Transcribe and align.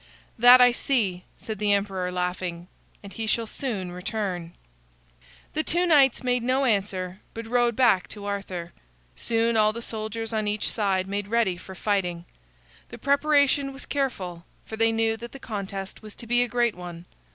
"That 0.39 0.61
I 0.61 0.71
see," 0.71 1.25
said 1.37 1.59
the 1.59 1.73
emperor 1.73 2.11
laughing, 2.11 2.67
"and 3.03 3.13
he 3.13 3.27
shall 3.27 3.45
soon 3.45 3.91
return." 3.91 4.55
The 5.53 5.61
two 5.63 5.85
knights 5.85 6.23
made 6.23 6.41
no 6.41 6.65
answer, 6.65 7.19
but 7.35 7.45
rode 7.45 7.75
back 7.75 8.07
to 8.07 8.25
Arthur. 8.25 8.73
Soon 9.15 9.55
all 9.55 9.71
the 9.71 9.83
soldiers 9.83 10.33
on 10.33 10.47
each 10.47 10.71
side 10.71 11.05
made 11.07 11.27
ready 11.27 11.55
for 11.55 11.75
fighting. 11.75 12.25
The 12.89 12.97
preparation 12.97 13.73
was 13.73 13.85
careful, 13.85 14.43
for 14.65 14.75
they 14.75 14.91
knew 14.91 15.17
that 15.17 15.33
the 15.33 15.39
contest 15.39 16.01
was 16.01 16.15
to 16.15 16.25
be 16.25 16.41
a 16.41 16.47
great 16.47 16.73
one. 16.73 17.05